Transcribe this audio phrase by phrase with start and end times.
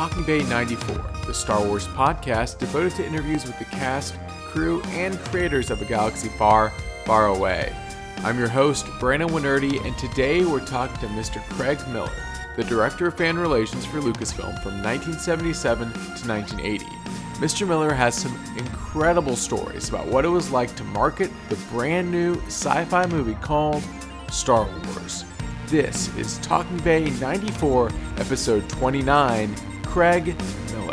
[0.00, 0.96] Talking Bay 94,
[1.26, 4.14] the Star Wars podcast devoted to interviews with the cast,
[4.46, 6.72] crew, and creators of a galaxy far,
[7.04, 7.76] far away.
[8.24, 11.42] I'm your host, Brandon Wainerdi, and today we're talking to Mr.
[11.50, 12.10] Craig Miller,
[12.56, 16.86] the Director of Fan Relations for Lucasfilm from 1977 to 1980.
[17.34, 17.68] Mr.
[17.68, 22.40] Miller has some incredible stories about what it was like to market the brand new
[22.46, 23.82] sci fi movie called
[24.30, 25.26] Star Wars.
[25.66, 29.54] This is Talking Bay 94, episode 29
[29.90, 30.36] Craig
[30.72, 30.89] Miller.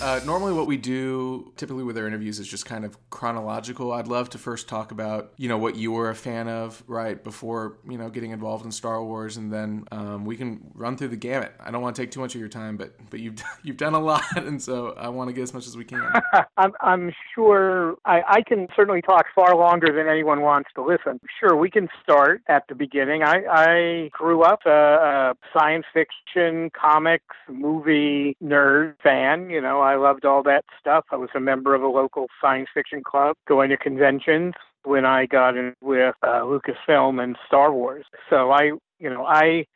[0.00, 3.92] Uh, normally, what we do typically with our interviews is just kind of chronological.
[3.92, 7.22] I'd love to first talk about you know what you were a fan of right
[7.22, 11.08] before you know getting involved in Star Wars, and then um, we can run through
[11.08, 11.52] the gamut.
[11.58, 13.94] I don't want to take too much of your time, but but you've you've done
[13.94, 16.08] a lot, and so I want to get as much as we can.
[16.56, 21.18] I'm I'm sure I, I can certainly talk far longer than anyone wants to listen.
[21.40, 23.24] Sure, we can start at the beginning.
[23.24, 29.50] I I grew up a, a science fiction, comics, movie nerd fan.
[29.50, 31.04] You know, I loved all that stuff.
[31.10, 34.54] I was a member of a local science fiction club, going to conventions
[34.84, 38.06] when I got in with uh, Lucasfilm and Star Wars.
[38.30, 39.66] So I, you know, I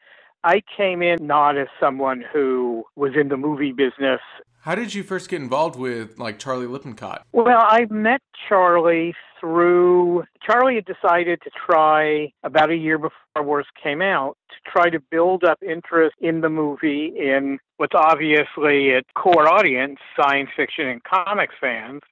[0.44, 4.20] I came in not as someone who was in the movie business.
[4.60, 7.24] How did you first get involved with like Charlie Lippincott?
[7.32, 13.66] Well, I met Charlie through Charlie had decided to try about a year before Wars
[13.82, 19.08] came out to try to build up interest in the movie in what's obviously its
[19.16, 22.02] core audience, science fiction and comics fans.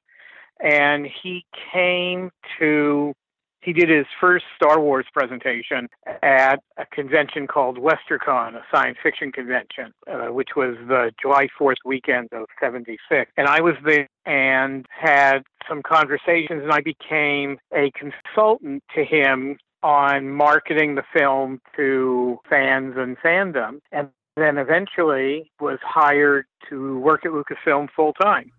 [0.60, 3.14] And he came to
[3.62, 5.88] he did his first Star Wars presentation
[6.22, 11.76] at a convention called WesterCon, a science fiction convention, uh, which was the July 4th
[11.84, 13.30] weekend of 76.
[13.36, 19.58] And I was there and had some conversations, and I became a consultant to him
[19.82, 23.80] on marketing the film to fans and fandom.
[23.92, 28.52] And then eventually was hired to work at Lucasfilm full time.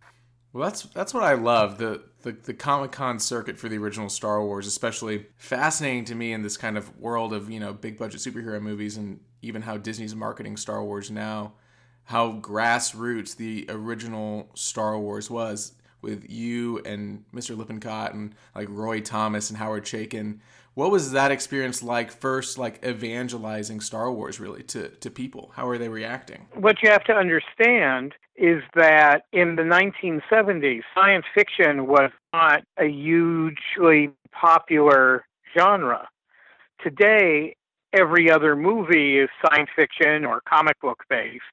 [0.54, 4.10] Well, that's that's what I love the the, the Comic Con circuit for the original
[4.10, 7.98] Star Wars, especially fascinating to me in this kind of world of you know big
[7.98, 11.54] budget superhero movies and even how Disney's marketing Star Wars now,
[12.06, 17.56] how grassroots the original Star Wars was with you and Mr.
[17.56, 20.40] Lippincott and like Roy Thomas and Howard Chaykin.
[20.74, 25.52] What was that experience like first like evangelizing Star Wars really to, to people?
[25.56, 26.48] How are they reacting?
[26.54, 32.86] What you have to understand is that in the 1970s, science fiction was not a
[32.86, 35.26] hugely popular
[35.58, 36.08] genre.
[36.82, 37.56] Today,
[37.94, 41.44] every other movie is science fiction or comic book based.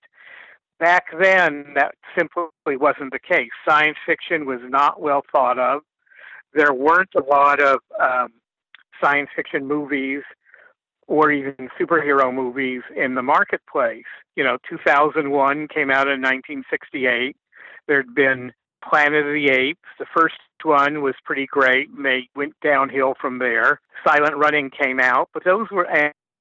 [0.78, 3.50] Back then, that simply wasn't the case.
[3.68, 5.82] Science fiction was not well thought of.
[6.54, 8.28] There weren't a lot of um,
[9.02, 10.22] science fiction movies
[11.08, 14.04] or even superhero movies in the marketplace.
[14.36, 17.36] You know, 2001 came out in 1968.
[17.86, 18.52] There'd been
[18.88, 19.88] Planet of the Apes.
[19.98, 23.80] The first one was pretty great, they went downhill from there.
[24.06, 25.88] Silent Running came out, but those were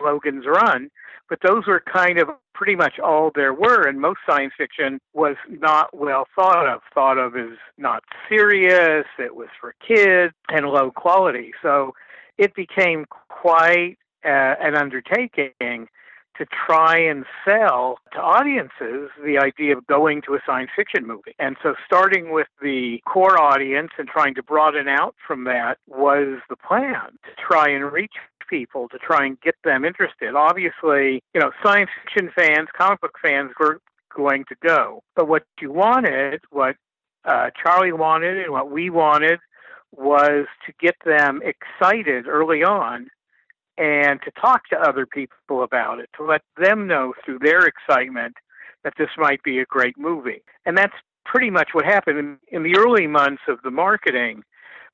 [0.03, 0.89] Logan's Run,
[1.29, 5.35] but those were kind of pretty much all there were, and most science fiction was
[5.49, 6.81] not well thought of.
[6.93, 11.51] Thought of as not serious, it was for kids, and low quality.
[11.61, 11.93] So
[12.37, 15.87] it became quite uh, an undertaking
[16.37, 21.35] to try and sell to audiences the idea of going to a science fiction movie.
[21.39, 26.39] And so starting with the core audience and trying to broaden out from that was
[26.49, 28.13] the plan to try and reach
[28.47, 30.35] people, to try and get them interested.
[30.35, 33.79] Obviously, you know, science fiction fans, comic book fans were
[34.15, 35.01] going to go.
[35.15, 36.75] But what you wanted, what
[37.25, 39.39] uh, Charlie wanted and what we wanted
[39.91, 43.07] was to get them excited early on
[43.77, 48.33] and to talk to other people about it, to let them know through their excitement
[48.83, 50.41] that this might be a great movie.
[50.65, 50.95] And that's
[51.25, 54.43] pretty much what happened in, in the early months of the marketing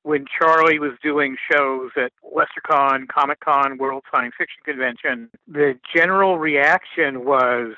[0.04, 5.30] when Charlie was doing shows at WesterCon, Comic Con, World Science Fiction Convention.
[5.48, 7.74] The general reaction was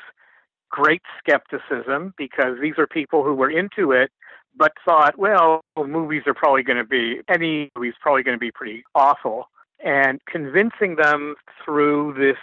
[0.69, 4.11] great skepticism because these are people who were into it
[4.58, 8.50] but thought, well, movies are probably going to be, any movie's probably going to be
[8.50, 9.49] pretty awful
[9.84, 11.34] and convincing them
[11.64, 12.38] through this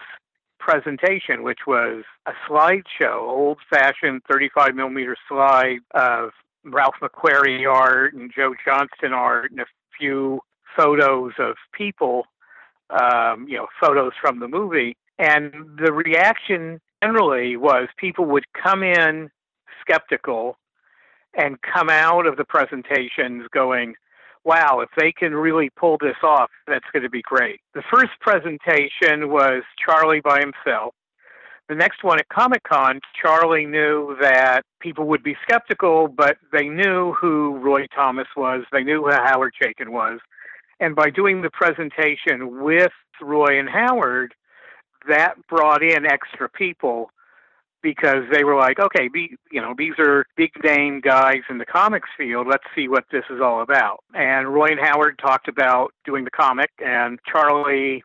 [0.60, 6.30] presentation, which was a slideshow, old fashioned 35 millimeter slide of
[6.66, 9.66] Ralph McQuarrie art and Joe Johnston art and a
[9.98, 10.40] few
[10.76, 12.24] photos of people,
[12.90, 14.96] um, you know, photos from the movie.
[15.20, 19.30] And the reaction generally was people would come in
[19.82, 20.58] skeptical
[21.36, 23.96] and come out of the presentations going,
[24.44, 27.60] wow, if they can really pull this off, that's going to be great.
[27.74, 30.94] The first presentation was Charlie by himself.
[31.70, 36.68] The next one at Comic Con, Charlie knew that people would be skeptical, but they
[36.68, 40.20] knew who Roy Thomas was, they knew who Howard Chaykin was.
[40.80, 44.34] And by doing the presentation with Roy and Howard,
[45.08, 47.12] that brought in extra people
[47.82, 51.66] because they were like, okay, be, you know, these are big name guys in the
[51.66, 52.48] comics field.
[52.48, 54.00] Let's see what this is all about.
[54.14, 58.02] And Roy and Howard talked about doing the comic, and Charlie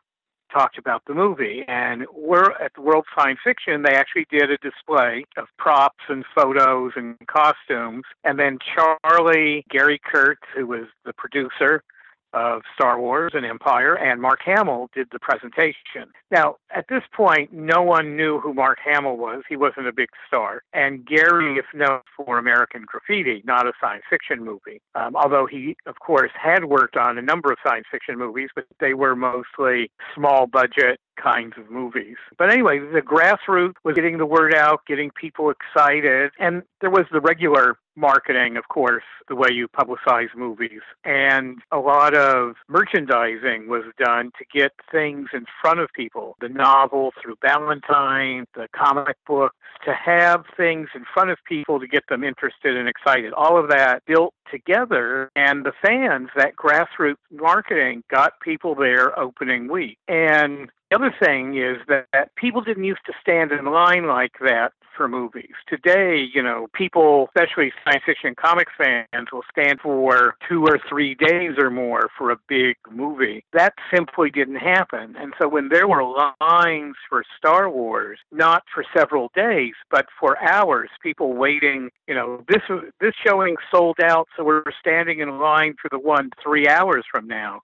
[0.53, 1.65] talked about the movie.
[1.69, 6.25] And we're at the World Science Fiction, they actually did a display of props and
[6.35, 8.05] photos and costumes.
[8.25, 11.83] And then Charlie, Gary Kurtz, who was the producer,
[12.33, 16.13] of Star Wars and Empire, and Mark Hamill did the presentation.
[16.31, 19.43] Now, at this point, no one knew who Mark Hamill was.
[19.49, 20.63] He wasn't a big star.
[20.73, 24.81] And Gary is known for American Graffiti, not a science fiction movie.
[24.95, 28.67] Um, although he, of course, had worked on a number of science fiction movies, but
[28.81, 32.17] they were mostly small budget kinds of movies.
[32.39, 37.07] But anyway, the grassroots was getting the word out, getting people excited, and there was
[37.13, 40.81] the regular marketing, of course, the way you publicize movies.
[41.05, 46.37] And a lot of merchandising was done to get things in front of people.
[46.41, 49.53] The novel through Ballantine, the comic book,
[49.85, 53.33] to have things in front of people to get them interested and excited.
[53.33, 59.71] All of that built together and the fans, that grassroots marketing got people there opening
[59.71, 59.99] week.
[60.07, 64.73] And the other thing is that people didn't used to stand in line like that
[64.97, 65.53] for movies.
[65.69, 71.15] Today, you know, people, especially science fiction comics fans, will stand for two or three
[71.15, 73.45] days or more for a big movie.
[73.53, 75.15] That simply didn't happen.
[75.19, 76.03] And so when there were
[76.41, 82.45] lines for Star Wars, not for several days, but for hours, people waiting, you know,
[82.49, 82.63] this
[83.01, 87.29] this showing sold out, so we're standing in line for the one three hours from
[87.29, 87.61] now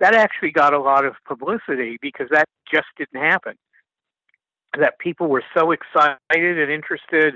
[0.00, 3.54] that actually got a lot of publicity because that just didn't happen.
[4.78, 7.34] That people were so excited and interested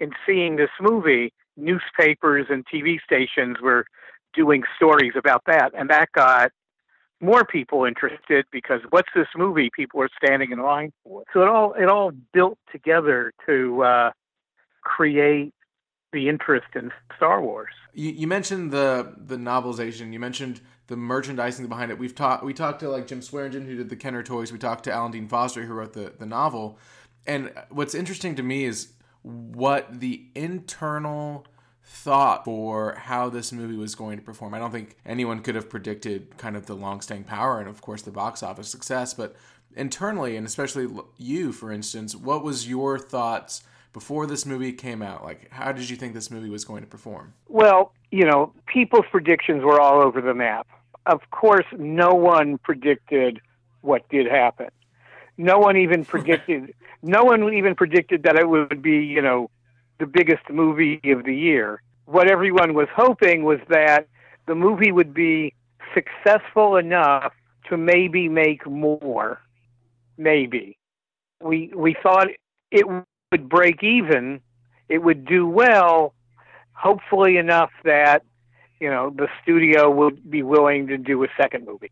[0.00, 3.84] in seeing this movie, newspapers and TV stations were
[4.34, 6.50] doing stories about that, and that got
[7.20, 11.24] more people interested because what's this movie people are standing in line for?
[11.32, 14.10] So it all it all built together to uh,
[14.82, 15.52] create
[16.12, 17.72] the interest in Star Wars.
[17.92, 20.12] You, you mentioned the the novelization.
[20.12, 21.98] You mentioned the merchandising behind it.
[21.98, 24.52] We've talked we talked to like Jim Swearingen who did the Kenner toys.
[24.52, 26.78] We talked to Alan Dean Foster who wrote the the novel.
[27.26, 31.46] And what's interesting to me is what the internal
[31.84, 34.54] thought for how this movie was going to perform.
[34.54, 38.02] I don't think anyone could have predicted kind of the long-staying power and of course
[38.02, 39.36] the box office success, but
[39.74, 43.62] internally and especially you for instance, what was your thoughts
[43.92, 45.24] before this movie came out?
[45.24, 47.34] Like how did you think this movie was going to perform?
[47.48, 50.66] Well, you know, people's predictions were all over the map
[51.08, 53.40] of course, no one predicted
[53.80, 54.68] what did happen.
[55.36, 56.74] No one even predicted.
[57.02, 59.50] no one even predicted that it would be, you know,
[59.98, 61.82] the biggest movie of the year.
[62.04, 64.06] What everyone was hoping was that
[64.46, 65.54] the movie would be
[65.94, 67.32] successful enough
[67.68, 69.40] to maybe make more.
[70.16, 70.78] Maybe
[71.40, 72.28] we we thought
[72.70, 72.84] it
[73.32, 74.40] would break even.
[74.88, 76.14] It would do well,
[76.72, 78.22] hopefully enough that
[78.80, 81.90] you know, the studio would be willing to do a second movie.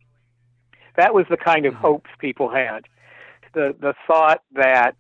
[0.97, 1.83] That was the kind of mm-hmm.
[1.83, 2.87] hopes people had.
[3.53, 4.97] The the thought that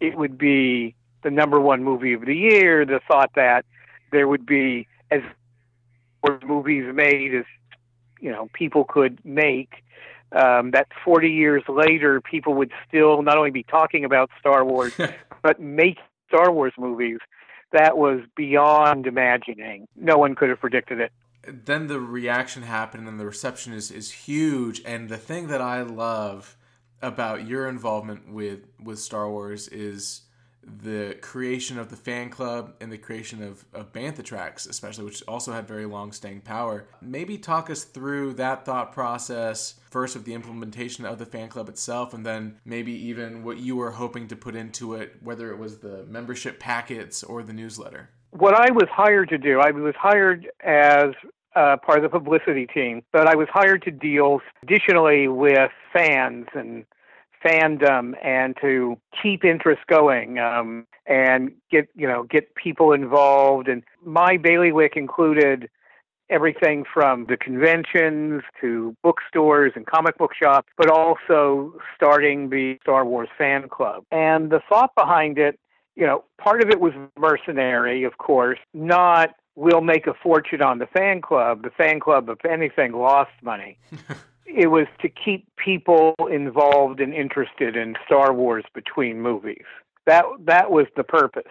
[0.00, 3.64] it would be the number one movie of the year, the thought that
[4.12, 5.22] there would be as
[6.46, 7.44] movies made as
[8.20, 9.82] you know people could make.
[10.32, 14.92] Um, that 40 years later, people would still not only be talking about Star Wars,
[15.42, 17.18] but make Star Wars movies.
[17.72, 19.86] That was beyond imagining.
[19.96, 21.12] No one could have predicted it
[21.46, 25.82] then the reaction happened and the reception is, is huge and the thing that i
[25.82, 26.56] love
[27.02, 30.22] about your involvement with with star wars is
[30.64, 35.22] the creation of the fan club and the creation of, of bantha tracks especially which
[35.26, 36.86] also had very long staying power.
[37.00, 41.68] Maybe talk us through that thought process first of the implementation of the fan club
[41.68, 45.58] itself and then maybe even what you were hoping to put into it whether it
[45.58, 48.10] was the membership packets or the newsletter.
[48.32, 51.10] What I was hired to do, I was hired as
[51.56, 56.46] uh, part of the publicity team, but I was hired to deal additionally with fans
[56.54, 56.84] and
[57.44, 63.68] fandom and to keep interest going um, and get you know get people involved.
[63.68, 65.68] And my bailiwick included
[66.28, 73.04] everything from the conventions to bookstores and comic book shops, but also starting the Star
[73.04, 74.04] Wars fan club.
[74.12, 75.58] And the thought behind it
[75.96, 80.78] you know, part of it was mercenary, of course, not we'll make a fortune on
[80.78, 81.62] the fan club.
[81.62, 83.78] The fan club, if anything, lost money.
[84.56, 89.64] it was to keep people involved and interested in Star Wars between movies.
[90.06, 91.42] That that was the purpose.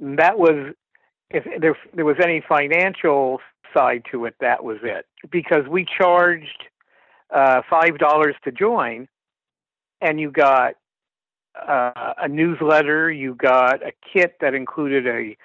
[0.00, 0.74] And that was
[1.30, 3.40] if there, there was any financial
[3.74, 5.06] side to it, that was it.
[5.30, 6.64] Because we charged
[7.34, 9.08] uh, five dollars to join,
[10.00, 10.74] and you got
[11.56, 15.36] uh, a newsletter, you got a kit that included a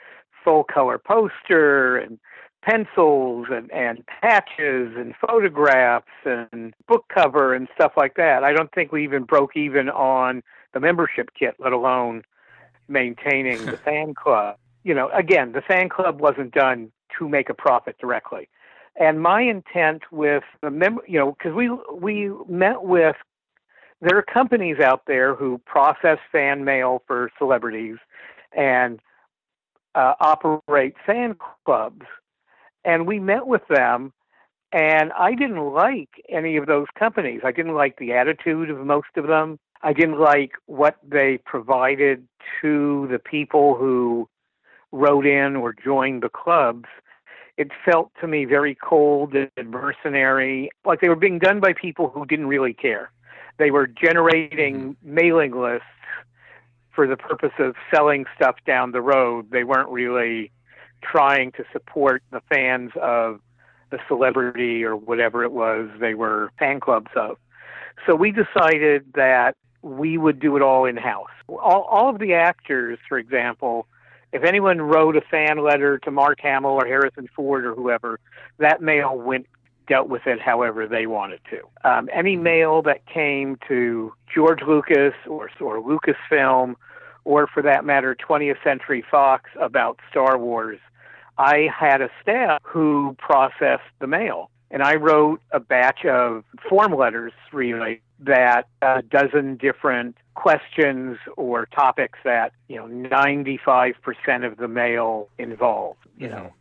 [0.44, 2.20] full color poster and
[2.68, 8.44] pencils and, and patches and photographs and book cover and stuff like that.
[8.44, 10.44] I don't think we even broke even on
[10.74, 12.24] the membership kit, let alone
[12.88, 14.58] maintaining the fan club.
[14.84, 18.50] You know, again, the fan club wasn't done to make a profit directly.
[19.00, 23.16] And my intent with the mem- you know, because we we met with
[24.02, 27.98] there are companies out there who process fan mail for celebrities
[28.56, 29.00] and
[29.96, 32.06] uh, operate fan clubs,
[32.88, 34.12] and we met with them.
[34.72, 37.42] And I didn't like any of those companies.
[37.46, 39.60] I didn't like the attitude of most of them.
[39.82, 42.28] I didn't like what they provided
[42.62, 44.28] to the people who
[44.92, 46.88] wrote in or joined the clubs
[47.58, 52.10] it felt to me very cold and mercenary, like they were being done by people
[52.10, 53.12] who didn't really care.
[53.58, 55.16] They were generating mm-hmm.
[55.16, 55.88] mailing lists
[56.92, 59.48] for the purpose of selling stuff down the road.
[59.52, 60.52] They weren't really
[61.02, 63.40] trying to support the fans of
[63.90, 67.38] the celebrity or whatever it was they were fan clubs of.
[68.06, 71.30] So we decided that we would do it all in house.
[71.48, 73.88] All, all of the actors, for example,
[74.34, 78.20] if anyone wrote a fan letter to Mark Hamill or Harrison Ford or whoever,
[78.60, 79.48] that mail went
[79.88, 81.62] dealt with it however they wanted to.
[81.90, 82.44] Um, any mm-hmm.
[82.44, 86.76] mail that came to George Lucas or, or Lucasfilm,
[87.24, 90.80] or for that matter, 20th Century Fox about Star Wars,
[91.38, 94.50] I had a staff who processed the mail.
[94.70, 101.68] And I wrote a batch of form letters, really, that a dozen different questions or
[101.68, 103.94] topics that you know 95%
[104.46, 106.54] of the mail involve you know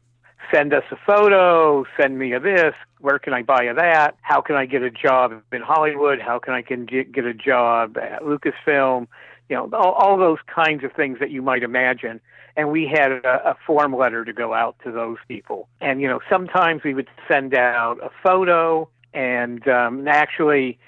[0.52, 4.40] send us a photo send me a this where can i buy a that how
[4.40, 7.98] can i get a job in hollywood how can i can get, get a job
[7.98, 9.06] at lucasfilm
[9.48, 12.20] you know all, all those kinds of things that you might imagine
[12.56, 16.08] and we had a, a form letter to go out to those people and you
[16.08, 20.78] know sometimes we would send out a photo and um, actually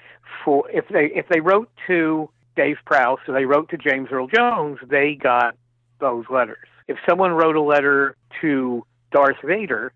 [0.43, 4.27] for if they if they wrote to Dave Prowse, or they wrote to James Earl
[4.27, 5.55] Jones, they got
[5.99, 6.67] those letters.
[6.89, 9.93] If someone wrote a letter to Darth Vader,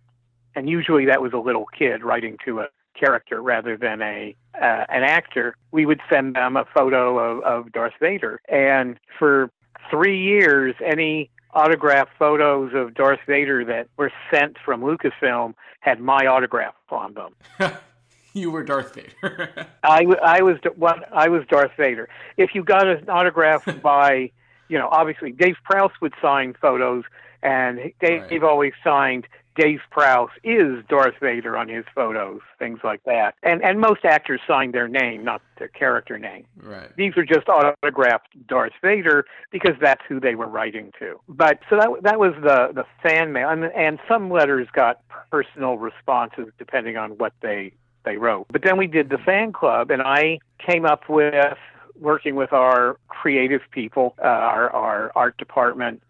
[0.55, 4.85] and usually that was a little kid writing to a character rather than a uh,
[4.87, 8.39] an actor, we would send them a photo of, of Darth Vader.
[8.47, 9.51] And for
[9.91, 16.25] three years, any autograph photos of Darth Vader that were sent from Lucasfilm had my
[16.25, 17.35] autograph on them.
[18.33, 19.67] you were Darth Vader.
[19.83, 22.09] I, I was what I was Darth Vader.
[22.37, 24.31] If you got an autograph by,
[24.69, 27.03] you know, obviously Dave Prowse would sign photos,
[27.41, 28.43] and Dave right.
[28.43, 33.35] always signed Dave Prowse is Darth Vader on his photos, things like that.
[33.43, 36.45] And and most actors signed their name, not their character name.
[36.61, 36.95] Right.
[36.95, 41.19] These were just autographed Darth Vader because that's who they were writing to.
[41.27, 45.77] But so that that was the the fan mail, and and some letters got personal
[45.77, 47.73] responses depending on what they
[48.05, 48.47] they wrote.
[48.51, 51.57] But then we did the fan club, and I came up with
[51.99, 56.01] working with our creative people, uh, our, our art department,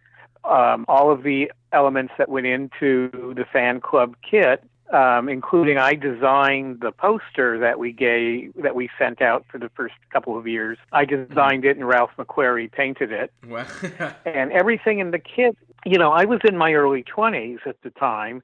[0.45, 5.95] um, all of the elements that went into the fan club kit, um, including I
[5.95, 10.47] designed the poster that we gave that we sent out for the first couple of
[10.47, 10.77] years.
[10.91, 13.33] I designed it, and Ralph McQuarrie painted it.
[14.25, 17.89] and everything in the kit, you know, I was in my early twenties at the
[17.91, 18.43] time,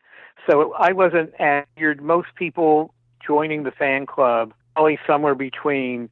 [0.49, 1.65] so I wasn't as
[2.01, 2.93] most people
[3.25, 6.09] joining the fan club probably somewhere between,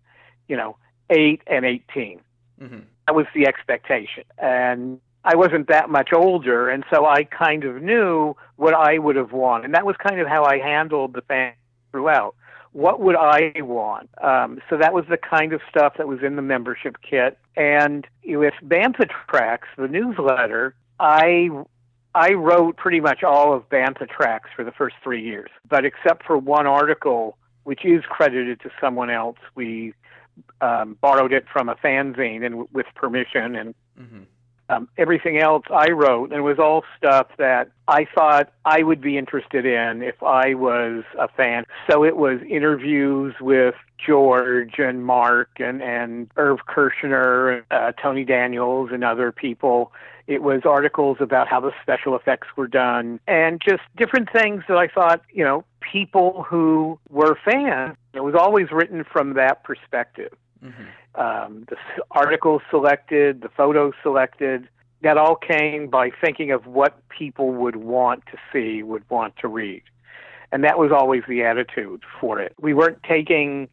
[0.48, 0.76] you know,
[1.10, 2.20] eight and 18.
[2.62, 2.80] Mm-hmm.
[3.08, 4.26] That was the expectation.
[4.38, 9.18] And I wasn't that much older, and so I kind of knew what I would
[9.18, 9.66] have wanted.
[9.66, 11.52] And that was kind of how I handled the fan
[11.92, 12.34] throughout.
[12.72, 14.10] What would I want?
[14.22, 17.38] Um, so that was the kind of stuff that was in the membership kit.
[17.58, 21.50] And with Bantha Tracks, the newsletter, I
[22.16, 26.26] I wrote pretty much all of Bantha Tracks for the first three years, but except
[26.26, 29.94] for one article, which is credited to someone else, we
[30.62, 34.24] um, borrowed it from a fanzine and w- with permission, and mm-hmm.
[34.70, 39.02] Um, everything else I wrote, and it was all stuff that I thought I would
[39.02, 41.66] be interested in if I was a fan.
[41.90, 48.90] So it was interviews with George and Mark and and Irv Kershner, uh, Tony Daniels,
[48.92, 49.92] and other people
[50.28, 54.78] It was articles about how the special effects were done and just different things that
[54.78, 60.34] I thought, you know, people who were fans, it was always written from that perspective.
[60.64, 61.20] Mm-hmm.
[61.20, 61.78] Um, the
[62.12, 64.68] articles selected, the photos selected,
[65.02, 69.48] that all came by thinking of what people would want to see, would want to
[69.48, 69.84] read.
[70.52, 72.54] And that was always the attitude for it.
[72.60, 73.68] We weren't taking,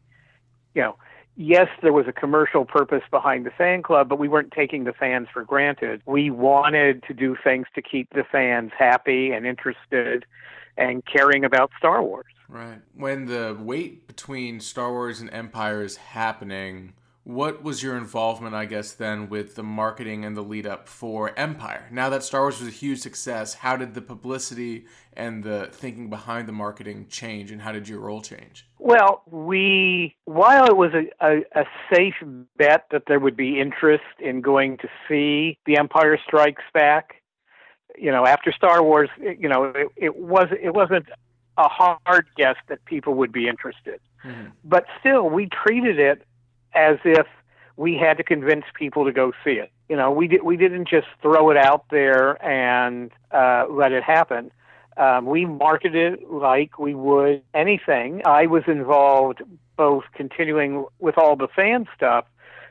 [0.73, 0.97] you know,
[1.35, 4.93] yes, there was a commercial purpose behind the fan club, but we weren't taking the
[4.93, 6.01] fans for granted.
[6.05, 10.25] We wanted to do things to keep the fans happy and interested
[10.77, 12.25] and caring about Star Wars.
[12.47, 12.81] Right.
[12.93, 16.93] When the wait between Star Wars and Empire is happening,
[17.25, 21.37] what was your involvement, I guess, then with the marketing and the lead up for
[21.37, 21.87] Empire?
[21.91, 26.09] Now that Star Wars was a huge success, how did the publicity and the thinking
[26.11, 28.67] behind the marketing change, and how did your role change?
[28.77, 32.15] Well, we, while it was a, a, a safe
[32.57, 37.23] bet that there would be interest in going to see The Empire Strikes Back,
[37.97, 41.05] you know, after Star Wars, you know, it, it was it wasn't
[41.57, 43.99] a hard guess that people would be interested.
[44.23, 44.49] Mm-hmm.
[44.63, 46.25] But still, we treated it
[46.73, 47.27] as if
[47.77, 49.71] we had to convince people to go see it.
[49.89, 54.03] You know, we did we didn't just throw it out there and uh, let it
[54.03, 54.51] happen.
[54.97, 58.21] Um, we marketed it like we would anything.
[58.25, 59.41] I was involved
[59.75, 62.25] both continuing with all the fan stuff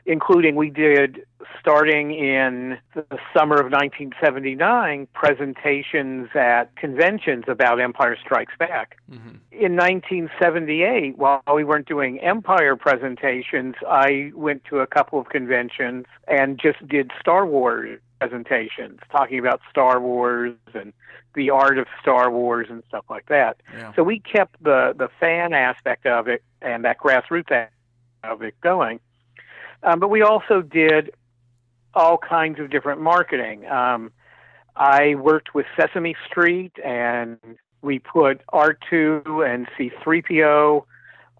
[0.05, 1.25] including we did
[1.59, 8.97] starting in the summer of 1979 presentations at conventions about Empire Strikes Back.
[9.11, 9.29] Mm-hmm.
[9.51, 16.05] In 1978, while we weren't doing Empire presentations, I went to a couple of conventions
[16.27, 20.93] and just did Star Wars presentations, talking about Star Wars and
[21.33, 23.57] the art of Star Wars and stuff like that.
[23.73, 23.93] Yeah.
[23.95, 27.73] So we kept the the fan aspect of it and that grassroots aspect
[28.23, 28.99] of it going.
[29.85, 31.11] Um, but we also did
[31.93, 33.65] all kinds of different marketing.
[33.67, 34.11] Um,
[34.75, 37.37] I worked with Sesame Street, and
[37.81, 40.83] we put R2 and C3PO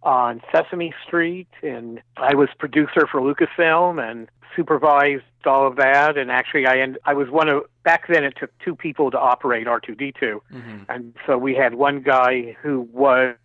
[0.04, 6.18] on Sesame Street, and I was producer for Lucasfilm and supervised all of that.
[6.18, 8.24] And actually, I end, I was one of back then.
[8.24, 10.78] It took two people to operate R2D2, mm-hmm.
[10.88, 13.36] and so we had one guy who was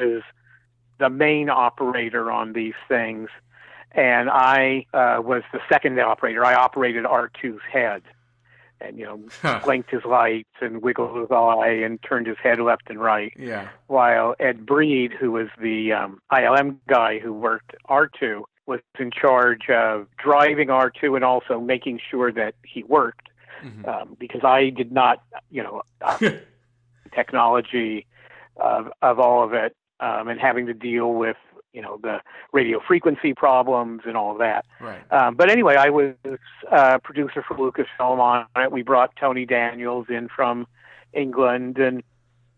[0.98, 3.30] the main operator on these things
[3.92, 6.44] and I uh, was the second operator.
[6.44, 8.02] I operated R2's head,
[8.80, 9.60] and you know, huh.
[9.64, 13.32] blinked his lights and wiggled his eye and turned his head left and right.
[13.36, 13.68] Yeah.
[13.88, 19.68] While Ed Breed, who was the um, ILM guy who worked R2, was in charge
[19.68, 23.28] of driving R2 and also making sure that he worked,
[23.64, 23.84] mm-hmm.
[23.88, 26.30] um, because I did not, you know, uh,
[27.12, 28.06] technology
[28.56, 31.36] of of all of it, um, and having to deal with
[31.72, 32.20] you know the
[32.52, 34.64] radio frequency problems and all of that.
[34.80, 35.00] Right.
[35.12, 36.14] Um, but anyway, I was
[36.70, 38.72] uh, producer for Lucasfilm on it.
[38.72, 40.66] We brought Tony Daniels in from
[41.12, 42.02] England, and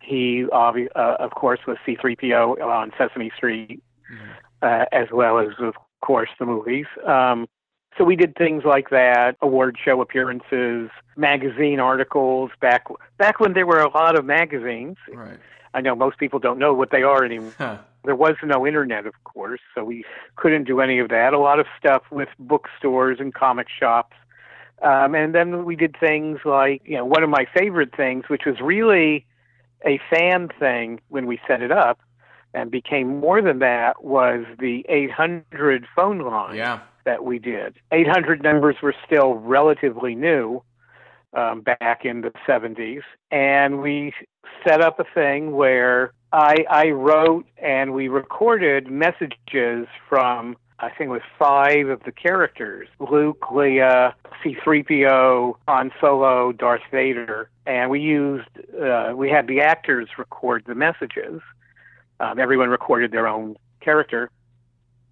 [0.03, 4.31] he, obvi- uh, of course, was C-3PO on Sesame Street, mm-hmm.
[4.63, 6.87] uh, as well as, of course, the movies.
[7.07, 7.49] Um,
[7.97, 12.87] so we did things like that, award show appearances, magazine articles back
[13.19, 14.97] back when there were a lot of magazines.
[15.13, 15.39] Right.
[15.75, 17.53] I know most people don't know what they are anymore.
[17.59, 17.79] Huh.
[18.05, 20.05] There was no internet, of course, so we
[20.37, 21.33] couldn't do any of that.
[21.33, 24.17] A lot of stuff with bookstores and comic shops.
[24.83, 28.43] Um, and then we did things like, you know, one of my favorite things, which
[28.45, 29.25] was really
[29.87, 32.01] a fan thing when we set it up
[32.55, 36.81] and became more than that, was the 800 phone line yeah.
[37.05, 37.77] that we did.
[37.93, 40.63] 800 numbers were still relatively new
[41.35, 43.03] um, back in the 70s.
[43.31, 44.13] And we
[44.67, 51.11] set up a thing where I, I wrote and we recorded messages from I think
[51.11, 54.15] it was five of the characters Luke, Leia,
[54.45, 57.49] C3PO, Han Solo, Darth Vader.
[57.67, 58.49] And we used,
[58.83, 61.41] uh, we had the actors record the messages.
[62.19, 64.29] Um, everyone recorded their own character.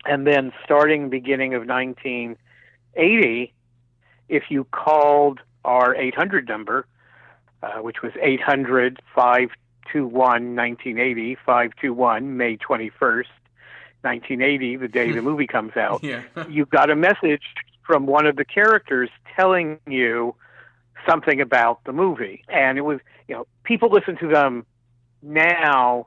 [0.04, 3.52] And then starting beginning of 1980,
[4.28, 6.86] if you called our 800 number,
[7.62, 9.00] uh, which was 800
[9.92, 13.24] 521 1980, 521 May 21st,
[14.02, 16.02] 1980, the day the movie comes out.
[16.02, 16.22] Yeah.
[16.48, 17.42] you got a message
[17.86, 20.34] from one of the characters telling you
[21.08, 22.44] something about the movie.
[22.48, 24.64] And it was, you know, people listen to them
[25.22, 26.06] now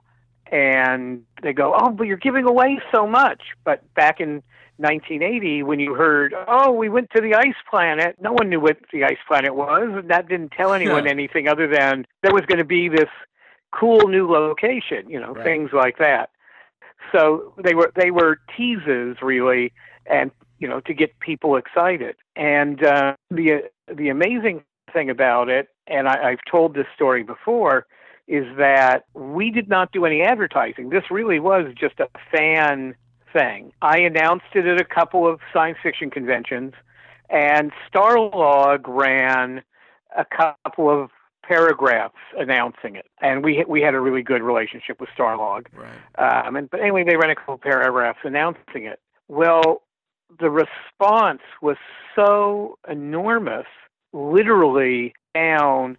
[0.52, 4.44] and they go, "Oh, but you're giving away so much." But back in
[4.78, 8.18] 1980 when you heard, oh, we went to the ice planet.
[8.22, 11.68] No one knew what the ice planet was, and that didn't tell anyone anything other
[11.68, 13.10] than there was going to be this
[13.78, 15.44] cool new location, you know, right.
[15.44, 16.30] things like that.
[17.12, 19.74] So they were they were teases really,
[20.06, 22.16] and you know to get people excited.
[22.36, 27.86] And uh, the the amazing thing about it, and I, I've told this story before,
[28.28, 30.90] is that we did not do any advertising.
[30.90, 32.96] This really was just a fan
[33.34, 33.74] thing.
[33.82, 36.74] I announced it at a couple of science fiction conventions,
[37.30, 39.62] and Starlog ran
[40.16, 41.10] a couple of
[41.44, 45.68] paragraphs announcing it, and we we had a really good relationship with Starlog.
[45.74, 46.46] Right.
[46.46, 49.00] Um, and but anyway, they ran a couple of paragraphs announcing it.
[49.28, 49.84] Well,
[50.40, 51.78] the response was
[52.16, 53.66] so enormous,
[54.12, 55.98] literally down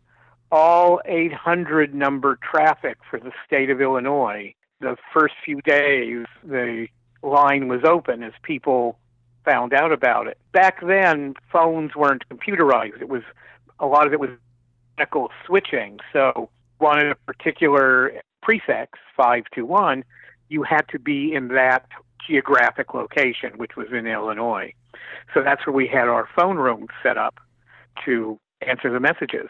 [0.51, 4.55] all 800 number traffic for the state of Illinois.
[4.81, 6.89] The first few days, the
[7.23, 8.99] line was open as people
[9.45, 10.39] found out about it.
[10.53, 13.01] Back then, phones weren't computerized.
[13.01, 13.23] It was
[13.81, 14.31] a lot of it was
[14.97, 15.99] mechanical switching.
[16.13, 20.05] So, wanted a particular prefix, 521,
[20.49, 21.87] you had to be in that
[22.27, 24.73] geographic location, which was in Illinois.
[25.33, 27.39] So that's where we had our phone room set up
[28.05, 29.49] to answer the messages.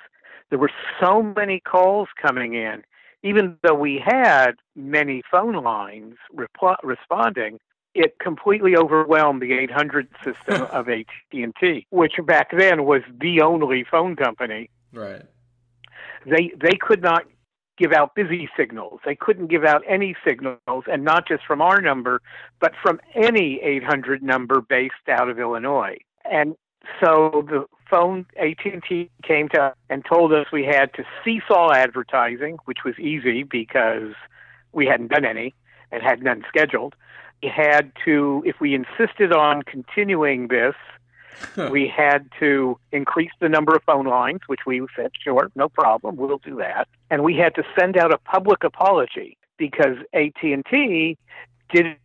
[0.51, 2.83] There were so many calls coming in,
[3.23, 7.59] even though we had many phone lines repl- responding.
[7.95, 14.17] It completely overwhelmed the 800 system of AT&T, which back then was the only phone
[14.17, 14.71] company.
[14.93, 15.23] Right.
[16.27, 17.25] They they could not
[17.77, 19.01] give out busy signals.
[19.05, 22.23] They couldn't give out any signals, and not just from our number,
[22.61, 25.97] but from any 800 number based out of Illinois.
[26.25, 26.55] And
[27.01, 32.59] so the phone AT&T came to us and told us we had to seesaw advertising,
[32.65, 34.13] which was easy because
[34.73, 35.55] we hadn't done any
[35.91, 36.95] and had none scheduled.
[37.43, 40.75] We had to, if we insisted on continuing this,
[41.71, 46.17] we had to increase the number of phone lines, which we said, sure, no problem,
[46.17, 46.89] we'll do that.
[47.11, 51.19] And we had to send out a public apology because AT&T
[51.73, 51.99] didn't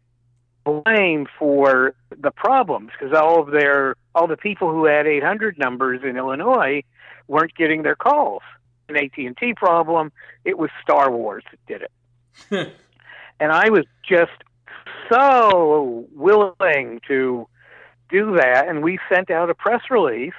[0.64, 6.02] blame for the problems because all of their all the people who had 800 numbers
[6.04, 6.84] in Illinois
[7.28, 8.42] weren't getting their calls.
[8.90, 10.12] An AT&T problem,
[10.46, 12.74] it was Star Wars that did it.
[13.40, 14.32] and I was just
[15.12, 17.48] so willing to
[18.10, 20.34] do that, and we sent out a press release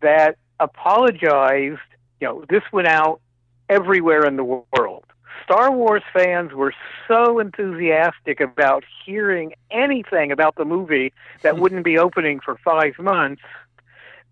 [0.00, 1.80] that apologized.
[2.20, 3.20] You know, this went out
[3.68, 5.04] everywhere in the world.
[5.44, 6.74] Star Wars fans were
[7.06, 13.42] so enthusiastic about hearing anything about the movie that wouldn't be opening for five months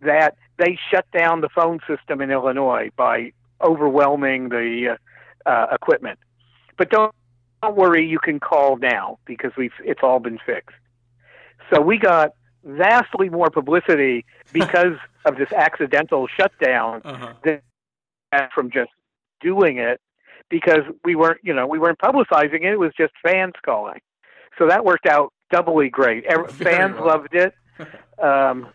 [0.02, 4.96] that they shut down the phone system in Illinois by overwhelming the
[5.46, 6.18] uh, uh, equipment.
[6.76, 7.14] But don't,
[7.62, 10.76] don't worry, you can call now because we've it's all been fixed.
[11.72, 12.32] So we got
[12.66, 17.32] vastly more publicity because of this accidental shutdown Uh-huh.
[17.44, 17.60] than
[18.54, 18.90] from just
[19.40, 20.00] doing it
[20.50, 22.72] because we weren't you know we weren't publicizing it.
[22.72, 24.00] It was just fans calling.
[24.58, 26.24] So that worked out doubly great.
[26.28, 27.06] Very fans well.
[27.06, 27.54] loved it.
[28.22, 28.68] Um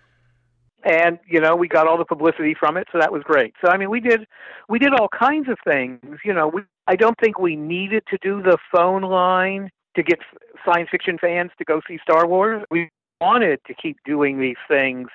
[0.83, 3.53] and you know we got all the publicity from it so that was great.
[3.63, 4.25] So i mean we did
[4.69, 8.17] we did all kinds of things you know we i don't think we needed to
[8.21, 10.19] do the phone line to get
[10.65, 12.63] science fiction fans to go see star wars.
[12.71, 12.89] We
[13.21, 15.07] wanted to keep doing these things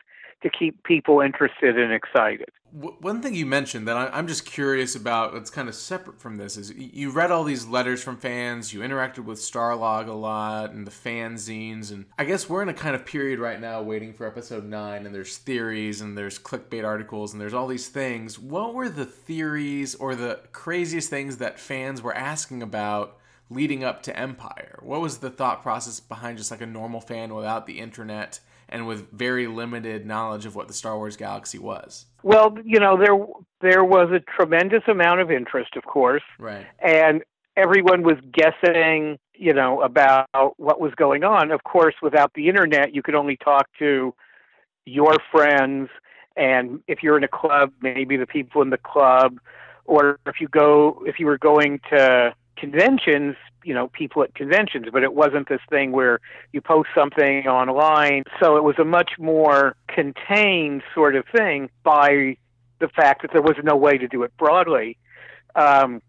[0.42, 5.32] to keep people interested and excited One thing you mentioned that I'm just curious about,
[5.32, 8.80] that's kind of separate from this, is you read all these letters from fans, you
[8.80, 12.94] interacted with Starlog a lot, and the fanzines, and I guess we're in a kind
[12.94, 17.32] of period right now waiting for episode 9, and there's theories, and there's clickbait articles,
[17.32, 18.38] and there's all these things.
[18.38, 23.16] What were the theories or the craziest things that fans were asking about
[23.50, 24.78] leading up to Empire?
[24.82, 28.86] What was the thought process behind just like a normal fan without the internet and
[28.86, 32.06] with very limited knowledge of what the Star Wars galaxy was?
[32.22, 33.16] well you know there
[33.60, 36.66] there was a tremendous amount of interest of course Right.
[36.80, 37.22] and
[37.56, 40.26] everyone was guessing, you know, about
[40.58, 41.50] what was going on.
[41.50, 44.12] Of course, without the internet, you could only talk to
[44.84, 45.88] your friends,
[46.36, 49.38] and if you're in a club, maybe the people in the club,
[49.86, 54.86] or if you go, if you were going to conventions, you know, people at conventions.
[54.92, 56.20] But it wasn't this thing where
[56.52, 58.24] you post something online.
[58.40, 62.36] So it was a much more contained sort of thing by
[62.78, 64.98] the fact that there was no way to do it broadly.
[65.54, 66.02] Um,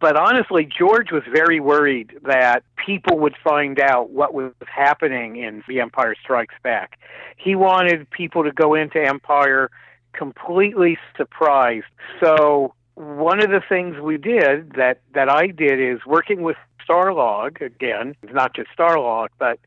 [0.00, 5.62] but honestly, George was very worried that people would find out what was happening in
[5.68, 6.98] The Empire Strikes Back.
[7.36, 9.70] He wanted people to go into Empire
[10.12, 11.86] completely surprised.
[12.20, 17.60] So one of the things we did that that I did is working with Starlog
[17.60, 19.58] again, it's not just Starlog, but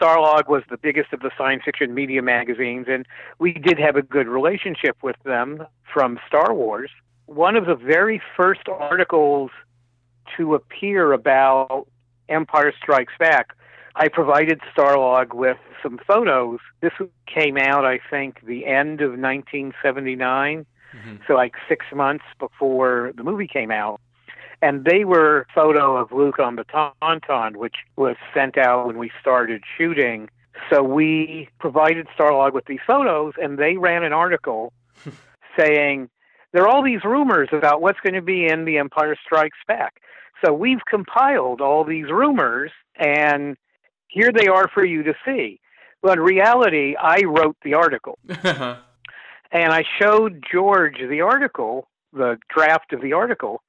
[0.00, 3.06] Starlog was the biggest of the science fiction media magazines, and
[3.38, 6.90] we did have a good relationship with them from Star Wars.
[7.26, 9.50] One of the very first articles
[10.36, 11.86] to appear about
[12.28, 13.56] Empire Strikes Back,
[13.96, 16.60] I provided Starlog with some photos.
[16.80, 16.92] This
[17.26, 21.16] came out, I think, the end of 1979, mm-hmm.
[21.26, 24.00] so like six months before the movie came out.
[24.62, 28.98] And they were a photo of Luke on the Tauntaun, which was sent out when
[28.98, 30.28] we started shooting.
[30.68, 34.74] So we provided Starlog with these photos, and they ran an article
[35.58, 36.10] saying
[36.52, 40.02] there are all these rumors about what's going to be in The Empire Strikes Back.
[40.44, 43.56] So we've compiled all these rumors, and
[44.08, 45.60] here they are for you to see.
[46.02, 48.18] Well, in reality, I wrote the article.
[49.52, 53.62] and I showed George the article, the draft of the article,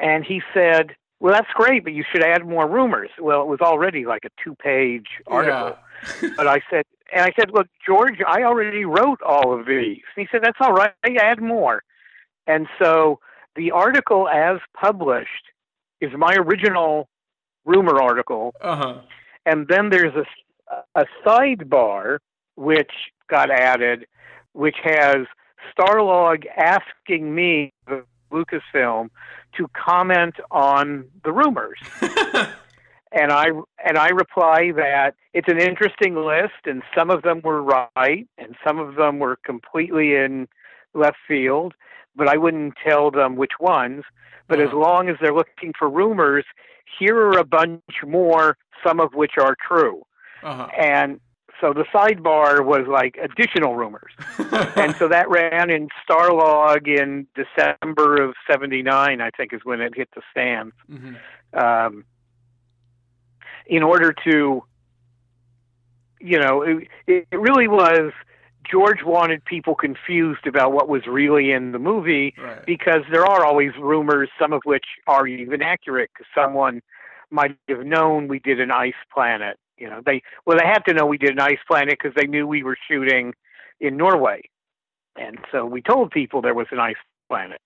[0.00, 3.10] and he said, Well, that's great, but you should add more rumors.
[3.20, 5.76] Well, it was already like a two page article.
[6.22, 6.30] Yeah.
[6.36, 10.02] but I said, and I said, Look, George, I already wrote all of these.
[10.16, 11.82] And he said, That's all right, add more.
[12.46, 13.20] And so
[13.56, 15.28] the article as published
[16.00, 17.08] is my original
[17.64, 18.54] rumor article.
[18.60, 19.00] Uh-huh.
[19.44, 22.18] And then there's a, a sidebar
[22.56, 22.90] which
[23.28, 24.06] got added,
[24.58, 25.18] which has
[25.72, 29.08] Starlog asking me, the Lucasfilm,
[29.56, 31.78] to comment on the rumors.
[33.12, 33.50] and I
[33.86, 38.56] and I reply that it's an interesting list, and some of them were right, and
[38.66, 40.48] some of them were completely in
[40.92, 41.74] left field,
[42.16, 44.02] but I wouldn't tell them which ones.
[44.48, 44.68] But uh-huh.
[44.68, 46.44] as long as they're looking for rumors,
[46.98, 50.02] here are a bunch more, some of which are true.
[50.42, 50.66] Uh-huh.
[50.76, 51.20] And
[51.60, 54.12] so the sidebar was like additional rumors.
[54.76, 59.94] and so that ran in Starlog in December of 79, I think is when it
[59.96, 60.74] hit the stands.
[60.90, 61.58] Mm-hmm.
[61.58, 62.04] Um,
[63.66, 64.62] in order to,
[66.20, 68.12] you know, it, it really was
[68.70, 72.64] George wanted people confused about what was really in the movie right.
[72.66, 76.10] because there are always rumors, some of which are even accurate.
[76.12, 76.82] Because someone
[77.30, 79.58] might have known we did an ice planet.
[79.78, 82.26] You know, they well, they had to know we did an ice planet because they
[82.26, 83.34] knew we were shooting
[83.80, 84.42] in Norway,
[85.16, 86.96] and so we told people there was an ice
[87.28, 87.60] planet.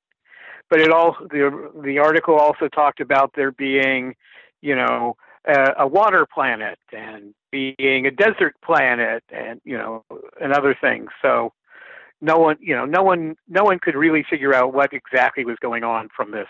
[0.68, 4.14] But it all the the article also talked about there being,
[4.60, 10.04] you know, a, a water planet and being a desert planet and you know
[10.40, 11.52] and other things so
[12.20, 15.56] no one you know no one no one could really figure out what exactly was
[15.60, 16.48] going on from this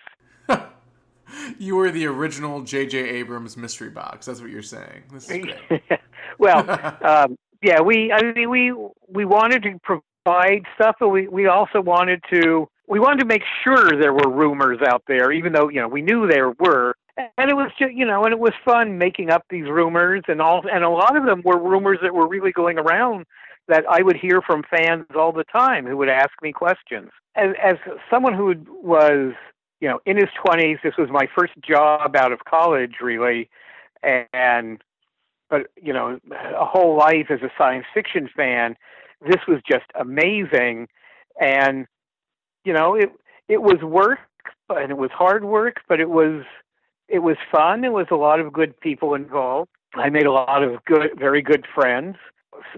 [1.58, 4.26] you were the original jj abrams mystery box.
[4.26, 5.02] That's what you're saying.
[6.38, 6.68] Well
[7.04, 8.72] um, yeah we i mean we
[9.08, 13.42] we wanted to provide stuff but we we also wanted to we wanted to make
[13.62, 16.94] sure there were rumors out there even though you know we knew there were.
[17.36, 20.40] And it was just you know and it was fun making up these rumors and
[20.40, 23.26] all and a lot of them were rumors that were really going around
[23.68, 27.10] that I would hear from fans all the time who would ask me questions.
[27.36, 27.74] As as
[28.10, 29.34] someone who was
[29.82, 33.50] you know in his 20s this was my first job out of college really
[34.02, 34.82] and
[35.50, 38.76] but you know a whole life as a science fiction fan
[39.20, 40.88] this was just amazing
[41.38, 41.86] and
[42.64, 43.10] you know it
[43.48, 44.18] it was work
[44.70, 46.44] and it was hard work but it was
[47.12, 47.82] it was fun.
[47.82, 49.70] There was a lot of good people involved.
[49.94, 52.16] I made a lot of good, very good friends,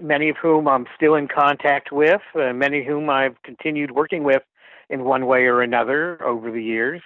[0.01, 4.23] many of whom I'm still in contact with, uh, many of whom I've continued working
[4.23, 4.43] with
[4.89, 7.01] in one way or another over the years.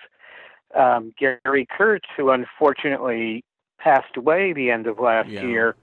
[0.76, 3.44] Um, Gary Kurtz, who unfortunately
[3.80, 5.44] passed away the end of last yeah.
[5.44, 5.76] year,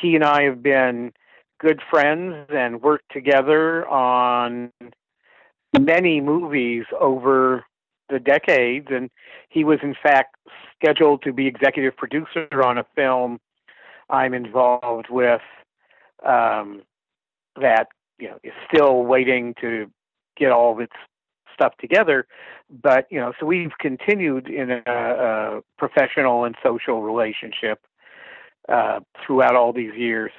[0.00, 1.12] he and I have been
[1.58, 4.72] good friends and worked together on
[5.78, 7.64] many movies over
[8.08, 9.10] the decades, and
[9.48, 10.36] he was in fact
[10.76, 13.38] scheduled to be executive producer on a film
[14.10, 15.42] I'm involved with
[16.26, 16.82] um,
[17.60, 17.86] that
[18.18, 19.90] you know is still waiting to
[20.40, 20.94] get all of its
[21.54, 22.26] stuff together.
[22.82, 27.80] But you know, so we've continued in a, a professional and social relationship
[28.68, 30.32] uh, throughout all these years.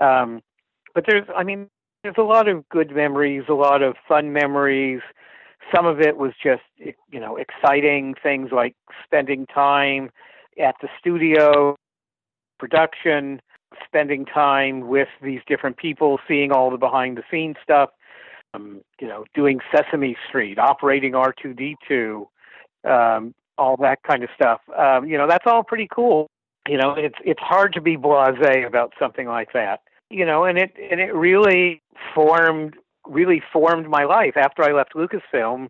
[0.00, 0.42] Um,
[0.94, 1.68] but there's, I mean,
[2.02, 5.00] there's a lot of good memories, a lot of fun memories.
[5.74, 10.10] Some of it was just, you know, exciting things like spending time
[10.62, 11.76] at the studio,
[12.58, 13.40] production,
[13.84, 17.90] spending time with these different people, seeing all the behind the scenes stuff,
[18.54, 22.26] um, you know, doing Sesame Street, operating R2D2,
[22.84, 24.60] um, all that kind of stuff.
[24.76, 26.28] Um, you know, that's all pretty cool.
[26.68, 29.80] You know, it's it's hard to be blasé about something like that.
[30.10, 31.82] You know, and it and it really
[32.14, 32.74] formed
[33.06, 34.36] really formed my life.
[34.36, 35.68] After I left Lucasfilm,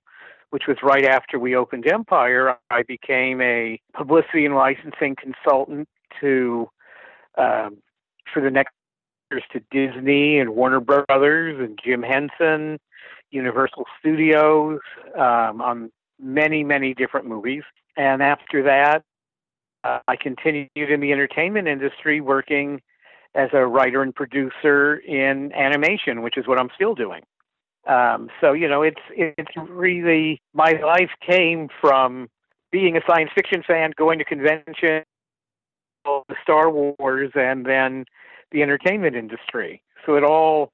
[0.50, 5.88] which was right after we opened Empire, I became a publicity and licensing consultant
[6.20, 6.68] to
[7.36, 7.78] um,
[8.32, 8.72] for the next
[9.52, 12.78] to Disney and Warner Brothers and Jim Henson,
[13.30, 14.80] Universal Studios
[15.14, 17.62] um, on many many different movies.
[17.96, 19.02] And after that,
[19.84, 22.80] uh, I continued in the entertainment industry working
[23.34, 27.22] as a writer and producer in animation, which is what I'm still doing.
[27.86, 32.28] Um, so you know, it's it's really my life came from
[32.70, 35.04] being a science fiction fan, going to conventions,
[36.04, 38.04] the Star Wars, and then
[38.54, 39.82] the entertainment industry.
[40.06, 40.72] So it all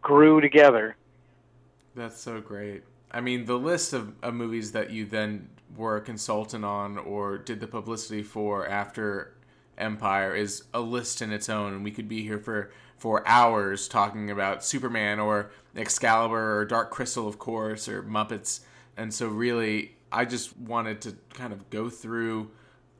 [0.00, 0.96] grew together.
[1.94, 2.84] That's so great.
[3.10, 7.36] I mean, the list of, of movies that you then were a consultant on or
[7.36, 9.34] did the publicity for after
[9.76, 13.86] Empire is a list in its own, and we could be here for for hours
[13.86, 18.60] talking about Superman or Excalibur or Dark Crystal, of course, or Muppets.
[18.96, 22.50] And so, really, I just wanted to kind of go through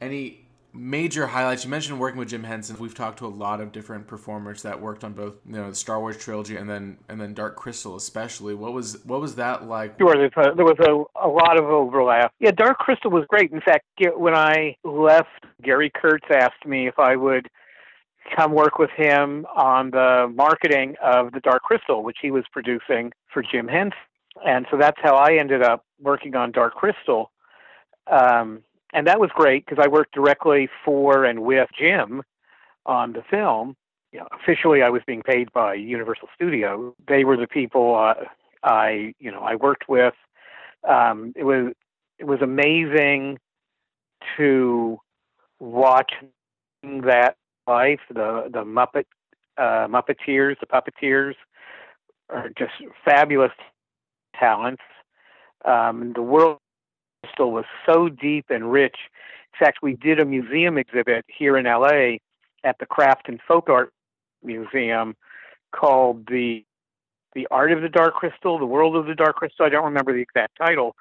[0.01, 1.65] any major highlights.
[1.65, 2.77] You mentioned working with Jim Henson.
[2.79, 5.75] We've talked to a lot of different performers that worked on both, you know, the
[5.75, 8.55] Star Wars trilogy and then and then Dark Crystal, especially.
[8.55, 9.97] What was what was that like?
[9.99, 12.33] Sure, there was a, a lot of overlap.
[12.41, 13.53] Yeah, Dark Crystal was great.
[13.53, 13.85] In fact,
[14.17, 17.49] when I left, Gary Kurtz asked me if I would
[18.37, 23.13] come work with him on the marketing of the Dark Crystal, which he was producing
[23.33, 23.99] for Jim Henson.
[24.45, 27.31] And so that's how I ended up working on Dark Crystal.
[28.07, 32.23] Um, and that was great because I worked directly for and with Jim
[32.87, 33.77] on the film.
[34.13, 36.95] You know, officially, I was being paid by Universal Studios.
[37.07, 38.25] They were the people uh,
[38.63, 40.15] I, you know, I worked with.
[40.89, 41.73] Um, it was
[42.19, 43.39] it was amazing
[44.37, 44.99] to
[45.61, 46.13] watch
[46.83, 48.01] that life.
[48.09, 49.05] The the Muppet
[49.57, 51.35] uh, Muppeteers, the puppeteers,
[52.31, 52.73] are just
[53.05, 53.53] fabulous
[54.39, 54.83] talents.
[55.65, 56.59] Um, the world
[57.47, 58.97] was so deep and rich.
[59.55, 62.17] In fact, we did a museum exhibit here in LA
[62.65, 63.93] at the Craft and Folk Art
[64.43, 65.17] Museum
[65.73, 66.65] called the
[67.35, 69.67] the Art of the Dark Crystal, the World of the Dark Crystal.
[69.67, 70.97] I don't remember the exact title,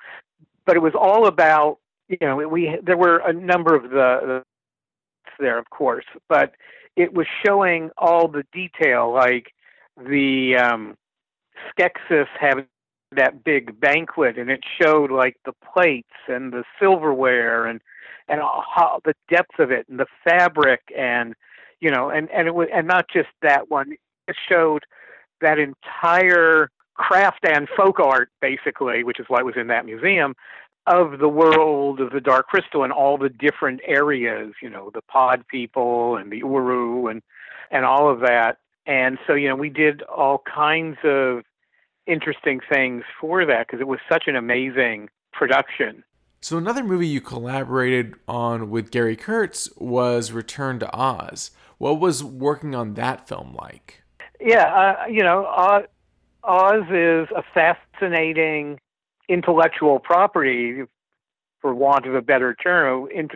[0.66, 4.44] but it was all about you know we there were a number of the, the
[5.40, 6.54] there, of course, but
[6.96, 9.54] it was showing all the detail, like
[9.98, 10.96] the um,
[11.70, 12.66] Skeksis having
[13.16, 17.82] that big banquet, and it showed like the plates and the silverware and
[18.28, 21.34] and how the depth of it and the fabric and
[21.80, 23.94] you know and and it was and not just that one.
[24.28, 24.84] It showed
[25.42, 30.36] that entire craft and folk art, basically, which is why it was in that museum,
[30.88, 35.02] of the world of the Dark Crystal and all the different areas, you know, the
[35.02, 37.22] pod people and the Uru and
[37.72, 38.58] and all of that.
[38.86, 41.44] And so, you know, we did all kinds of
[42.08, 46.04] interesting things for that because it was such an amazing production.
[46.42, 51.52] So another movie you collaborated on with Gary Kurtz was Return to Oz.
[51.78, 54.04] What was working on that film like?
[54.40, 55.84] Yeah, uh, you know, Oz,
[56.44, 58.80] Oz is a fascinating
[59.28, 60.84] intellectual property,
[61.60, 63.30] for want of a better term, in,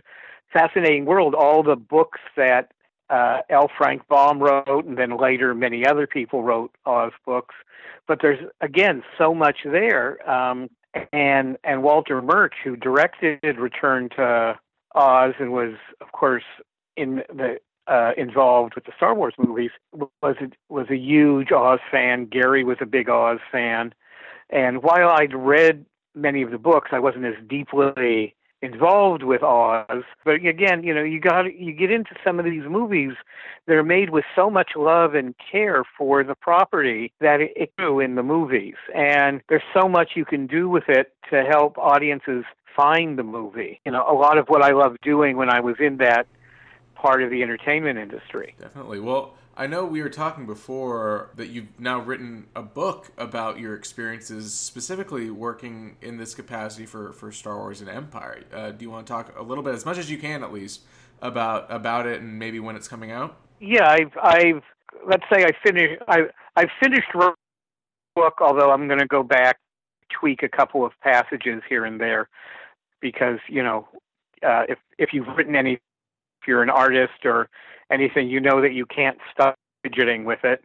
[0.54, 1.34] fascinating world.
[1.34, 2.72] All the books that
[3.12, 3.70] uh, L.
[3.78, 7.56] Frank Baum wrote, and then later many other people wrote Oz books.
[8.08, 10.28] But there's again so much there.
[10.30, 10.70] Um,
[11.14, 14.58] and and Walter Murch, who directed Return to
[14.96, 16.44] Oz and was, of course,
[16.96, 21.80] in the uh, involved with the Star Wars movies, was a, was a huge Oz
[21.92, 22.26] fan.
[22.26, 23.94] Gary was a big Oz fan,
[24.50, 30.04] and while I'd read many of the books, I wasn't as deeply involved with Oz.
[30.24, 33.14] But again, you know, you got you get into some of these movies
[33.68, 37.76] that are made with so much love and care for the property that it, it
[37.76, 41.78] grew in the movies, and there's so much you can do with it to help
[41.78, 42.44] audiences
[42.76, 43.80] find the movie.
[43.86, 46.28] You know, a lot of what I loved doing when I was in that
[46.96, 48.56] part of the entertainment industry.
[48.60, 49.00] Definitely.
[49.00, 53.76] Well, I know we were talking before that you've now written a book about your
[53.76, 58.44] experiences, specifically working in this capacity for, for Star Wars and Empire.
[58.54, 60.54] Uh, do you want to talk a little bit, as much as you can at
[60.54, 60.82] least,
[61.22, 63.38] about about it and maybe when it's coming out?
[63.60, 64.64] Yeah, I've I've
[65.08, 66.22] let's say I finished I
[66.56, 67.34] I've finished the
[68.16, 69.58] book, although I'm going to go back
[70.10, 72.28] tweak a couple of passages here and there
[73.02, 73.88] because you know
[74.44, 77.50] uh, if if you've written any if you're an artist or
[77.92, 80.64] anything, you know that you can't stop fidgeting with it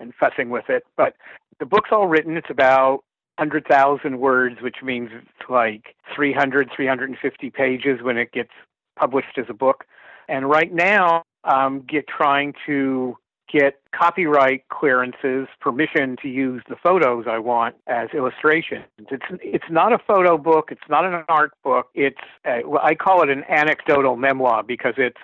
[0.00, 0.84] and fussing with it.
[0.96, 1.14] But
[1.60, 2.36] the book's all written.
[2.36, 3.04] It's about
[3.36, 8.50] 100,000 words, which means it's like 300, 350 pages when it gets
[8.96, 9.84] published as a book.
[10.28, 13.16] And right now, I'm get trying to
[13.52, 18.84] get copyright clearances, permission to use the photos I want as illustrations.
[18.98, 20.70] It's it's not a photo book.
[20.72, 21.88] It's not an art book.
[21.94, 22.16] It's
[22.46, 25.20] a, well, I call it an anecdotal memoir because it's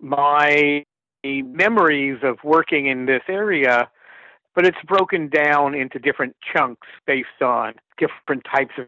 [0.00, 0.84] my
[1.24, 3.88] memories of working in this area,
[4.54, 8.86] but it's broken down into different chunks based on different types of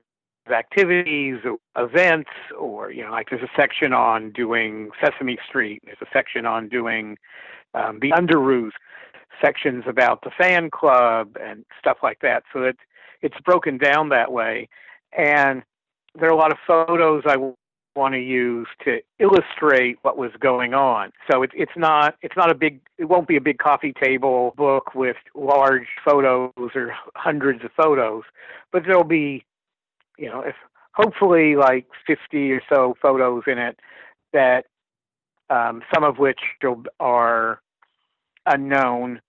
[0.52, 1.36] activities,
[1.76, 5.82] events, or you know, like there's a section on doing Sesame Street.
[5.84, 7.18] There's a section on doing
[7.74, 8.70] um, the Underoos,
[9.42, 12.44] sections about the fan club and stuff like that.
[12.52, 12.76] So that
[13.20, 14.68] it's broken down that way,
[15.16, 15.62] and
[16.18, 17.36] there are a lot of photos I
[17.98, 21.12] want to use to illustrate what was going on.
[21.30, 24.54] So it's it's not it's not a big it won't be a big coffee table
[24.56, 28.22] book with large photos or hundreds of photos,
[28.72, 29.44] but there'll be
[30.16, 30.54] you know if
[30.92, 33.78] hopefully like 50 or so photos in it
[34.32, 34.66] that
[35.50, 36.40] um, some of which
[37.00, 37.60] are
[38.46, 39.20] unknown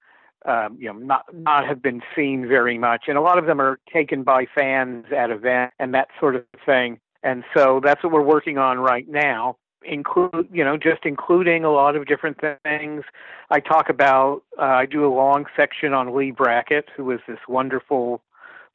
[0.46, 3.60] um, you know, not not have been seen very much, and a lot of them
[3.60, 7.00] are taken by fans at events and that sort of thing.
[7.24, 9.58] And so that's what we're working on right now.
[9.84, 13.04] Include, you know, just including a lot of different things.
[13.50, 17.40] I talk about, uh, I do a long section on Leigh Brackett, who was this
[17.48, 18.22] wonderful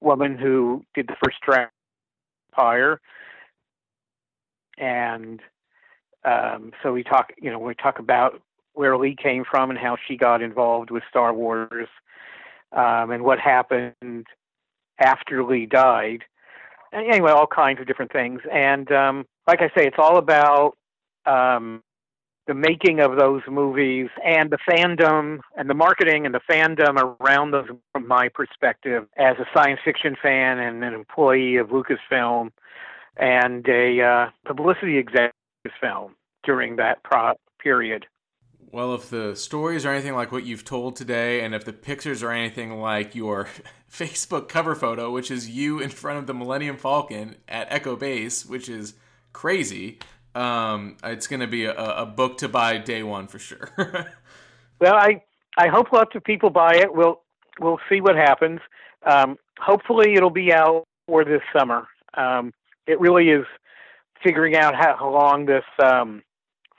[0.00, 1.72] woman who did the first draft
[2.56, 3.00] Empire,
[4.78, 5.40] and
[6.24, 8.40] um, so we talk, you know, we talk about
[8.74, 11.88] where Leigh came from and how she got involved with Star Wars,
[12.72, 14.26] um, and what happened
[15.00, 16.24] after Leigh died
[16.94, 18.40] anyway, all kinds of different things.
[18.52, 20.76] And um, like I say, it's all about
[21.26, 21.82] um,
[22.46, 27.52] the making of those movies and the fandom and the marketing and the fandom around
[27.52, 32.50] those from my perspective as a science fiction fan and an employee of Lucasfilm
[33.16, 35.32] and a uh, publicity executive
[35.80, 36.14] film
[36.44, 38.06] during that pro- period.
[38.74, 42.24] Well, if the stories are anything like what you've told today, and if the pictures
[42.24, 43.46] are anything like your
[43.88, 48.44] Facebook cover photo, which is you in front of the Millennium Falcon at Echo Base,
[48.44, 48.94] which is
[49.32, 50.00] crazy,
[50.34, 53.70] um, it's going to be a, a, book to buy day one for sure.
[54.80, 55.22] well, I
[55.56, 56.92] I hope lots of people buy it.
[56.92, 57.20] We'll
[57.60, 58.58] we'll see what happens.
[59.06, 61.86] Um, hopefully, it'll be out for this summer.
[62.14, 62.52] Um,
[62.88, 63.46] it really is
[64.20, 66.24] figuring out how, how long this um,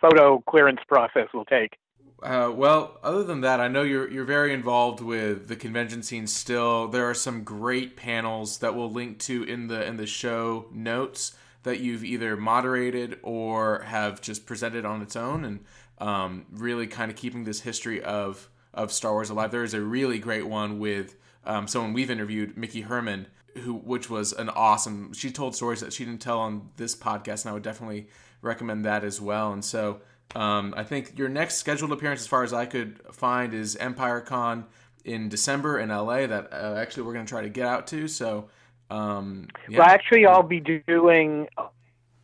[0.02, 1.78] photo clearance process will take.
[2.26, 6.26] Uh, well, other than that, I know you're you're very involved with the convention scene
[6.26, 6.88] still.
[6.88, 11.36] There are some great panels that we'll link to in the in the show notes
[11.62, 15.60] that you've either moderated or have just presented on its own, and
[16.00, 19.52] um, really kind of keeping this history of of Star Wars alive.
[19.52, 21.16] There is a really great one with
[21.46, 23.28] um, someone we've interviewed, Miki Herman,
[23.60, 25.14] who which was an awesome.
[25.14, 28.08] She told stories that she didn't tell on this podcast, and I would definitely
[28.42, 29.54] recommend that as well.
[29.54, 30.02] And so
[30.34, 34.22] um, I think your next scheduled appearance, as far as I could find, is Empire
[34.22, 34.66] Con
[35.04, 36.28] in December in LA.
[36.28, 38.08] That uh, actually we're going to try to get out to.
[38.08, 38.50] So,
[38.90, 39.80] um, yeah.
[39.80, 41.48] well, actually, I'll be doing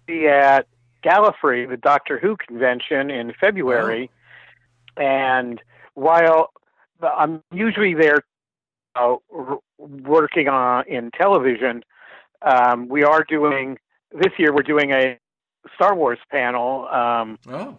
[0.08, 0.68] be at
[1.04, 4.10] Gallifrey, the Doctor Who convention in February,
[4.98, 5.02] oh.
[5.02, 5.62] and
[5.94, 6.52] while
[7.02, 8.20] I'm usually there
[8.96, 9.16] uh,
[9.78, 11.84] working on in television,
[12.42, 13.78] um, we are doing
[14.12, 14.54] this year.
[14.54, 15.18] We're doing a
[15.76, 16.88] Star Wars panel.
[16.88, 17.78] Um, oh.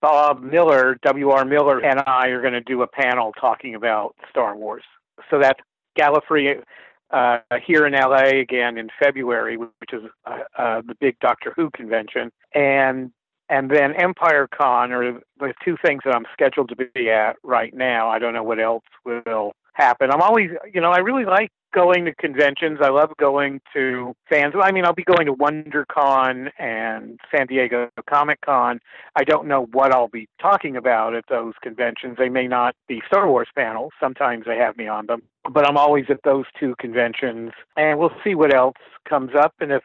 [0.00, 1.44] Bob Miller, W.R.
[1.44, 4.82] Miller, and I are going to do a panel talking about Star Wars.
[5.30, 5.60] So that's
[5.98, 6.62] Gallifrey
[7.10, 11.70] uh, here in LA again in February, which is uh, uh, the big Doctor Who
[11.70, 13.10] convention, and
[13.48, 17.74] and then Empire Con are the two things that I'm scheduled to be at right
[17.74, 18.08] now.
[18.08, 20.10] I don't know what else will happen.
[20.12, 22.78] I'm always, you know, I really like going to conventions.
[22.82, 24.54] I love going to fans.
[24.60, 28.80] I mean, I'll be going to WonderCon and San Diego Comic Con.
[29.16, 32.16] I don't know what I'll be talking about at those conventions.
[32.18, 33.92] They may not be Star Wars panels.
[34.00, 38.14] Sometimes they have me on them, but I'm always at those two conventions, and we'll
[38.24, 38.76] see what else
[39.08, 39.54] comes up.
[39.60, 39.82] And if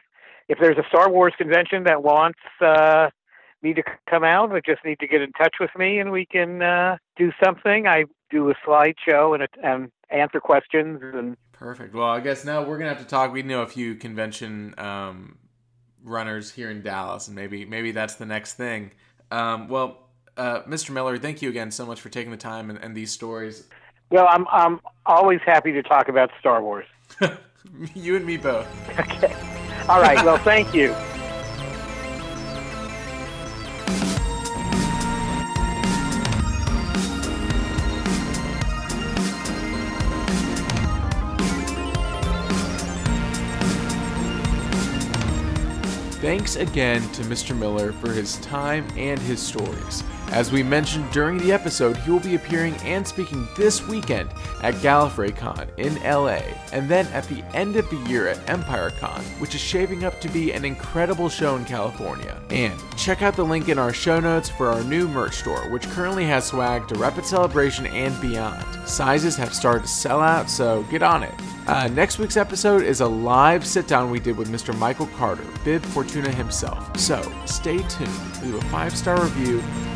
[0.48, 3.10] if there's a Star Wars convention that wants uh,
[3.62, 6.24] me to come out, they just need to get in touch with me, and we
[6.24, 7.86] can uh, do something.
[7.86, 11.94] I do a slideshow and, and answer questions and Perfect.
[11.94, 13.32] Well, I guess now we're gonna have to talk.
[13.32, 15.38] We know a few convention um,
[16.04, 18.90] runners here in Dallas, and maybe maybe that's the next thing.
[19.30, 20.90] Um, well, uh, Mr.
[20.90, 23.64] Miller, thank you again so much for taking the time and, and these stories.
[24.10, 26.86] Well, I'm I'm always happy to talk about Star Wars.
[27.94, 28.66] you and me both.
[28.98, 29.34] Okay.
[29.88, 30.24] All right.
[30.24, 30.94] Well, thank you.
[46.56, 47.56] Again to Mr.
[47.56, 50.02] Miller for his time and his stories.
[50.32, 54.30] As we mentioned during the episode, he will be appearing and speaking this weekend
[54.62, 56.40] at Gallifrey Con in LA,
[56.72, 60.20] and then at the end of the year at Empire Con, which is shaping up
[60.20, 62.40] to be an incredible show in California.
[62.50, 65.88] And check out the link in our show notes for our new merch store, which
[65.90, 68.64] currently has swag to Rapid Celebration and beyond.
[68.88, 71.34] Sizes have started to sell out, so get on it.
[71.66, 74.76] Uh, next week's episode is a live sit down we did with Mr.
[74.78, 76.96] Michael Carter, Bib Fortuna himself.
[76.96, 79.60] So stay tuned, leave a five star review,